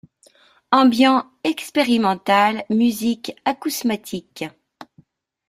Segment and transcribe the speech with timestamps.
[0.71, 4.45] Ambient expérimental, musique acousmatique.